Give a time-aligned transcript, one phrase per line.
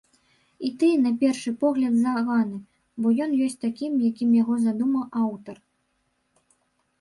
[0.67, 2.57] І тыя на першы погляд заганы,
[3.03, 5.57] бо ён ёсць такім, якім яго задумаў аўтар.